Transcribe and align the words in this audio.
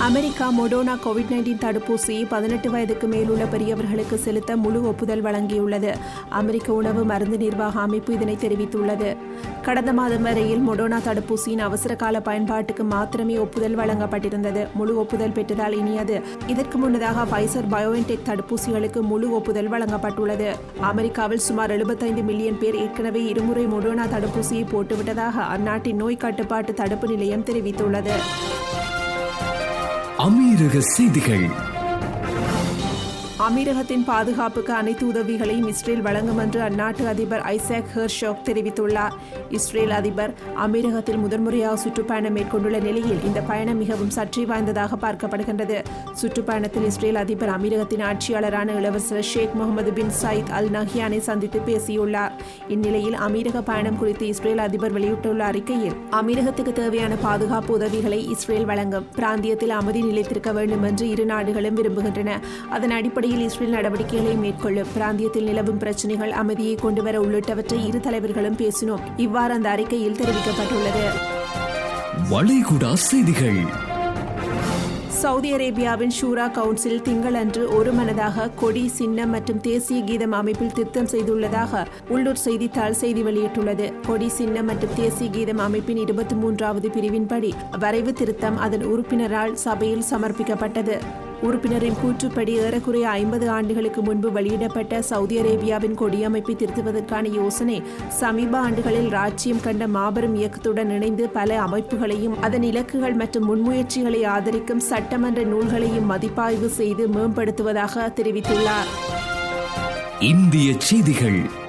America 0.00 0.50
Moderna 0.52 0.94
Covid 1.04 1.30
nineteen 1.30 1.60
தடுப்பூசியை 1.60 2.26
பதினெட்டு 2.28 2.70
வயதுக்கு 2.70 3.06
மேலுள்ள 3.06 3.44
பெரியவர்களுக்கு 3.44 4.18
செலுத்த 4.18 4.56
முழு 4.56 4.82
ஒப்புதல் 4.82 5.22
வழங்கியுள்ளது. 5.22 5.94
அமெரிக்க 6.28 6.72
உணவு 6.72 7.04
மருந்து 7.04 7.36
நிர்வாக 7.36 7.80
அமைப்பு 7.80 8.12
இதனை 8.12 8.36
தெரிவித்துள்ளது. 8.36 9.16
கடந்த 9.62 9.92
மாதம் 9.92 10.22
வரையில் 10.22 10.68
மொடோனா 10.68 10.98
தடுப்பூசியின் 11.06 11.58
அவசர 11.58 11.96
கால 11.96 12.20
பயன்பாட்டுக்கு 12.20 12.84
மாத்திரமே 12.84 13.38
ஒப்புதல் 13.38 13.76
வழங்கப்பட்டிருந்தது. 13.76 14.66
முழு 14.74 14.98
ஒப்புதல் 14.98 15.30
பெற்றதால் 15.30 15.72
இனியது 15.72 16.22
இதற்கு 16.46 16.78
முன்னதாக 16.78 17.38
பைசர் 17.38 17.70
பயோஎன்டெக் 17.70 18.26
தடுப்பூசிகளுக்கு 18.26 19.00
முழு 19.00 19.30
ஒப்புதல் 19.30 19.70
வழங்கப்பட்டுள்ளது. 19.70 20.54
அமெரிக்காவில் 20.80 21.38
சுமார் 21.38 21.70
75 21.70 22.22
மில்லியன் 22.22 22.58
பேர் 22.58 22.74
ஏற்கனவே 22.74 23.24
இருமுறை 23.24 23.66
மொடோனா 23.66 24.06
தடுப்பூசியை 24.08 24.66
போட்டுவிட்டதாக 24.72 25.34
அந்நாட்டின் 25.56 25.94
நோய் 25.94 26.16
கட்டுப்பாட்டு 26.16 26.74
தடுப்பு 26.74 27.08
நிலையம் 27.08 27.44
தெரிவித்துள்ளது. 27.44 28.10
அமீரக 30.26 30.80
செய்திகள். 30.80 31.75
அமீரகத்தின் 33.44 34.04
பாதுகாப்புக்கு 34.08 34.72
அனைத்து 34.72 35.04
உதவிகளையும் 35.06 35.66
இஸ்ரேல் 35.70 36.02
வழங்கும் 36.06 36.38
என்று 36.38 36.60
அந்நாட்டு 36.66 37.02
அதிபர் 37.10 37.42
ஐசாக் 37.50 37.90
ஹெர்ஷோக் 37.94 38.38
தெரிவித்துள்ளார். 38.46 39.14
இஸ்ரேல் 39.50 39.90
அதிபர் 39.90 40.32
அமீரகத்தில் 40.64 41.18
முதன்முறையாக 41.24 41.76
சுற்றுப்பயணம் 41.82 42.34
மேற்கொண்டுள்ள 42.36 42.78
நிலையில் 42.78 43.20
இந்த 43.24 43.40
பயணம் 43.40 43.78
மிகவும் 43.78 44.12
சர்ச்சை 44.16 44.44
வாய்ந்ததாக 44.52 44.98
பார்க்கப்படுகின்றது. 45.02 45.76
சுற்றுப்பயணத்தில் 46.20 46.86
இஸ்ரேல் 46.90 47.18
அதிபர் 47.22 47.52
அமீரகத்தின் 47.56 48.04
ஆட்சியாளரான 48.10 48.76
இளவரசர் 48.80 49.28
ஷேக் 49.32 49.54
முகமது 49.60 49.92
பின் 49.98 50.14
சயித் 50.22 50.52
அல் 50.60 50.70
நஹியானை 50.76 51.20
சந்தித்து 51.28 51.60
பேசியுள்ளார். 51.68 52.32
இந்நிலையில் 52.68 53.18
அமீரக 53.26 53.62
பயணம் 53.70 53.98
குறித்து 53.98 54.26
இஸ்ரேல் 54.26 54.64
அதிபர் 54.66 54.96
வெளியிட்டுள்ள 54.96 55.44
அறிக்கையில் 55.50 55.94
அமீரகத்துக்கு 56.20 56.74
தேவையான 56.80 57.14
பாதுகாப்பு 57.26 57.72
உதவிகளை 57.74 58.22
இஸ்ரேல் 58.36 58.64
வழங்கும் 58.64 59.06
பிராந்தியத்தில் 59.18 59.76
அமைதி 59.82 60.02
நிலைத்திருக்க 60.02 60.52
வேண்டும் 60.52 60.82
என்று 60.82 61.06
இரு 61.08 61.24
நாடுகளும் 61.34 61.78
விரும்புகின்றன. 61.82 62.40
அதன் 62.70 62.96
அடிப்படையில் 63.26 63.52
இஸ்ரேல் 63.52 63.74
நடவடிக்கைகளை 63.76 64.34
மேற்கொள்ளும் 64.42 64.90
பிராந்தியத்தில் 64.96 65.46
நிலவும் 65.48 65.78
பிரச்சினைகள் 65.82 66.32
அமைதியை 66.40 66.74
கொண்டுவர 66.82 67.14
உள்ளிட்டவற்றை 67.24 67.78
இரு 67.88 68.00
தலைவர்களும் 68.04 68.58
பேசினோம். 68.60 69.02
இவ்வாறு 69.24 69.52
அந்த 69.56 69.68
அறிக்கையில் 69.70 70.18
தெரிவிக்கப்பட்டுள்ளது. 70.20 71.02
வளைகுடா 72.30 72.92
செய்திகள். 73.08 73.60
சவுதி 75.22 75.50
அரேபியாவின் 75.54 76.14
ஷூரா 76.18 76.46
கவுன்சில் 76.56 77.02
திங்களன்று 77.06 77.62
ஒரு 77.76 77.92
மனதாக 77.98 78.48
கொடி 78.62 78.84
சின்னம் 78.98 79.30
மற்றும் 79.30 79.60
தேசிய 79.60 80.00
கீதம் 80.04 80.38
அமைப்பில் 80.40 80.74
திருத்தம் 80.78 81.12
செய்துள்ளதாக 81.14 81.84
உள்ளூர் 82.08 82.42
செய்தித்தாள் 82.46 82.98
செய்தி 83.02 83.22
வெளியிட்டுள்ளது. 83.22 83.86
கொடி 84.06 84.28
சின்னம் 84.38 84.70
மற்றும் 84.72 84.96
தேசிய 85.02 85.30
கீதம் 85.30 85.64
அமைப்பின் 85.68 86.02
இருபத்தி 86.06 86.34
மூன்றாவது 86.34 86.90
பிரிவின்படி 86.96 87.52
வரைவு 87.78 88.12
திருத்தம் 88.12 88.58
அதன் 88.66 88.86
உறுப்பினரால் 88.94 89.54
சபையில் 89.66 90.08
சமர்ப்பிக்கப்பட்டது. 90.10 90.98
உறுப்பினரின் 91.42 91.98
கூற்றுப்படி 92.02 92.52
ஏறக்குறைய 92.58 93.08
ஐம்பது 93.08 93.50
ஆண்டுகளுக்கு 93.50 94.02
முன்பு 94.02 94.32
வெளியிடப்பட்ட 94.32 95.02
சவுதி 95.02 95.40
அரேபியாவின் 95.40 95.96
கொடியமைப்பை 95.98 96.56
திருத்துவதற்கான 96.56 97.32
யோசனை 97.32 97.82
சமீப 98.08 98.58
ஆண்டுகளில் 98.58 99.10
ராஜ்யம் 99.10 99.60
கண்ட 99.60 99.88
மாபெரும் 99.88 100.34
இயக்கத்துடன் 100.34 100.90
இணைந்து 100.90 101.28
பல 101.28 101.60
அமைப்புகளையும் 101.60 102.38
அதன் 102.40 102.62
இலக்குகள் 102.62 103.14
மற்றும் 103.14 103.46
முன்முயற்சிகளை 103.50 104.26
ஆதரிக்கும் 104.26 104.80
சட்டமன்ற 104.80 105.42
நூல்களையும் 105.42 106.04
மதிப்பாய்வு 106.04 106.68
செய்து 106.68 107.08
மேம்படுத்துவதாக 107.08 108.12
தெரிவித்துள்ளார். 108.22 108.90
இந்திய 110.20 110.72
செய்திகள் 110.78 111.65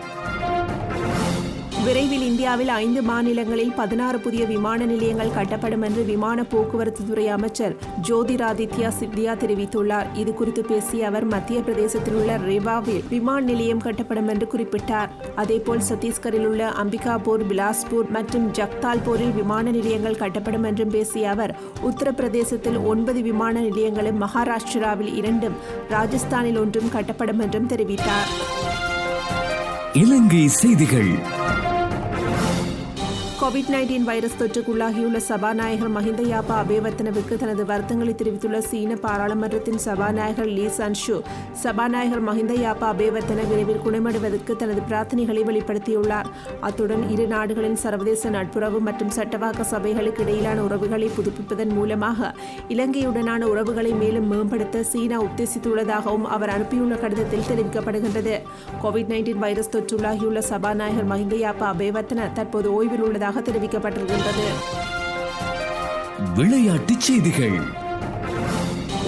விரைவில் 1.88 2.24
இந்தியாவில் 2.28 2.70
ஐந்து 2.84 3.02
மாநிலங்களில் 3.10 3.74
பதினாறு 3.78 4.18
புதிய 4.24 4.46
விமான 4.46 4.86
நிலையங்கள் 4.86 5.36
கட்டப்படும் 5.38 5.84
என்று 5.88 6.02
விமான 6.10 6.44
போக்குவரத்து 6.44 7.04
துறை 7.10 7.28
அமைச்சர் 7.36 7.76
ஜோதிராதித்யா 8.08 8.90
சிந்தியா 9.00 9.34
தெரிவித்துள்ளார். 9.44 10.08
இது 10.22 10.32
குறித்து 10.40 10.64
பேசிய 10.72 11.08
அவர் 11.10 11.26
மத்திய 11.34 11.60
பிரதேசத்தில் 11.62 12.14
உள்ள 12.14 12.38
ரேவாவில் 12.38 13.04
விமான 13.14 13.42
நிலையம் 13.52 13.84
கட்டப்படும் 13.86 14.32
என்று 14.34 14.48
குறிப்பிட்டார். 14.54 15.14
அதேபோல் 15.36 15.86
சத்தீஸ்கரில் 15.90 16.48
உள்ள 16.50 16.74
அம்பிகாபூர் 16.84 17.46
பிலாஸ்பூர் 17.52 18.10
மற்றும் 18.18 18.50
ஜக்தால்பூரில் 18.60 19.34
விமான 19.40 19.72
நிலையங்கள் 19.78 20.22
கட்டப்படும் 20.24 20.68
என்றும் 20.72 20.94
பேசிய 20.98 21.30
அவர் 21.30 21.56
உத்தரப்பிரதேசத்தில் 21.92 22.80
ஒன்பது 22.94 23.22
விமான 23.22 23.56
நிலையங்களும் 23.70 24.22
மகாராஷ்டிராவில் 24.26 25.14
இரண்டும் 25.22 25.58
ராஜஸ்தானில் 25.96 26.62
ஒன்றும் 26.66 26.94
கட்டப்படும் 26.98 27.44
என்றும் 27.48 27.72
தெரிவித்தார். 27.74 28.30
இலங்கை 29.94 30.48
செய்திகள். 30.62 31.12
கோவிட் 33.40 33.70
நைன்டீன் 33.74 34.06
வைரஸ் 34.08 34.38
தொற்றுக்குள்ளாகியுள்ள 34.40 35.18
சபாநாயகர் 35.28 35.92
மஹிந்த 35.96 36.22
யாப்பா 36.30 36.56
அபேவர்த்தனவுக்கு 36.62 37.34
தனது 37.42 37.64
வருத்தங்களை 37.72 38.14
தெரிவித்துள்ள 38.16 38.60
சீன 38.70 38.96
பாராளுமன்றத்தின் 39.04 39.78
சபாநாயகர் 39.84 40.50
லீ 40.58 40.66
சன்ஷு 40.78 41.16
சபாநாயகர் 41.64 42.24
மஹிந்த 42.30 42.54
யாப்பா 42.64 42.88
அபேவர்த்தன 42.94 43.44
விரைவில் 43.50 43.82
குணமடைவதற்கு 43.86 44.56
தனது 44.62 44.82
பிரார்த்தனைகளை 44.90 45.44
வெளிப்படுத்தியுள்ளார். 45.50 46.30
அத்துடன் 46.70 47.04
இரு 47.10 47.28
நாடுகளின் 47.34 47.78
சர்வதேச 47.84 48.32
நட்புறவு 48.38 48.80
மற்றும் 48.88 49.14
சட்டவாக்க 49.18 49.68
சபைகளுக்கு 49.74 50.24
இடையிலான 50.26 50.64
உறவுகளை 50.64 51.10
புதுப்பிப்பதன் 51.18 51.76
மூலமாக 51.78 52.34
இலங்கையுடனான 52.76 53.44
உறவுகளை 53.54 53.94
மேலும் 54.02 54.28
மேம்படுத்த 54.34 54.84
சீனா 54.94 55.20
உத்தேசித்துள்ளதாகவும் 55.28 56.28
அவர் 56.38 56.54
அனுப்பியுள்ள 56.56 57.00
கடிதத்தில் 57.06 57.48
தெரிவிக்கப்படுகின்றது. 57.52 58.36
கோவிட் 58.84 59.14
நைன்டீன் 59.14 59.42
வைரஸ் 59.46 59.74
தொற்றுள்ளாகியுள்ள 59.78 60.46
சபாநாயகர் 60.52 61.10
மஹிந்த 61.14 61.38
யாப்பா 61.46 61.70
அபேவர்த்தன 61.76 62.30
தற்போது 62.34 62.70
ஓய்வில் 62.80 63.06
உள்ளதாக 63.08 63.26
தெரிவிக்கப்பட்டிருக்கின்றது. 63.36 64.46
விளையாட்டுச் 66.36 67.02
செய்திகள். 67.02 67.86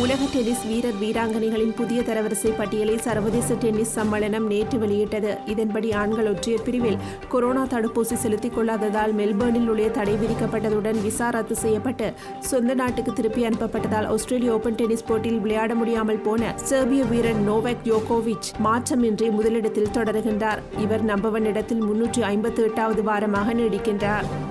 உலக 0.01 0.25
டென்னிஸ் 0.33 0.61
வீரர் 0.67 0.97
வீராங்கனைகளின் 1.01 1.73
புதிய 1.75 2.01
தரவரிசை 2.01 2.51
பட்டியலை 2.57 2.97
சர்வதேச 2.97 3.53
டென்னிஸ் 3.53 3.99
சம்மேளனம் 3.99 4.45
நேற்று 4.51 4.77
வெளியிட்டது. 4.79 5.37
இதன்படி 5.45 5.91
ஆண்கள் 5.91 6.27
ஒற்றையர் 6.27 6.63
பிரிவில் 6.63 6.97
கொரோனா 7.29 7.63
தடுப்பூசி 7.63 8.13
செலுத்திக் 8.13 8.55
கொள்ளாததால் 8.55 9.13
மெல்பர்னில் 9.13 9.67
உள்ள 9.67 9.87
தடை 9.87 10.13
விதிக்கப்பட்டதுடன் 10.13 11.01
விசா 11.01 11.29
ரத்து 11.29 11.55
செய்யப்பட்டு 11.55 12.13
சொந்த 12.39 12.73
நாட்டுக்கு 12.73 13.13
திருப்பி 13.13 13.43
அனுப்பப்பட்டதால் 13.47 14.05
ஆஸ்திரேலிய 14.05 14.53
ஓபன் 14.53 14.75
டென்னிஸ் 14.75 15.05
போட்டியில் 15.05 15.39
விளையாட 15.39 15.75
முடியாமல் 15.75 16.23
போன 16.27 16.53
செர்பிய 16.55 17.03
வீரர் 17.03 17.41
நோவாக் 17.49 17.83
யோகோவிச் 17.83 18.51
மாற்றமின்றி 18.63 19.31
முதலிடத்தில் 19.31 19.93
தொடர்கின்றார். 19.93 20.61
இவர் 20.77 21.03
நம்பவன் 21.03 21.45
இடத்தில் 21.45 21.83
முன்னூற்றி 21.83 22.23
ஐம்பத்தி 22.33 22.63
எட்டாவது 22.69 23.03
வாரமாக 23.11 23.53
நீடிக்கின்றார். 23.53 24.48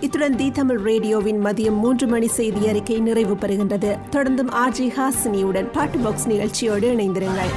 இத்துடன் 0.00 0.36
தி 0.36 0.50
தமிழ் 0.50 0.78
ரேடியோவின் 0.78 1.44
மதியம் 1.44 1.76
மூன்று 1.76 2.06
மணி 2.06 2.26
செய்தி 2.26 2.68
அறிக்கை 2.68 3.00
நிறைவு 3.00 3.34
பெறுகின்றது. 3.34 3.98
தொடர்ந்தும் 4.10 4.52
ஆர்ஜி 4.52 4.92
ஹாசினியுடன் 4.96 5.72
பாட்டு 5.72 5.98
பாக்ஸ் 5.98 6.26
நிகழ்ச்சியோடு 6.26 6.94
இணைந்திருங்கள். 6.94 7.52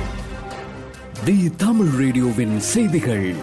தி 1.25 1.49
தமிழ் 1.57 1.87
ரேடியோவின் 1.87 2.59
செய்திகள். 2.59 3.33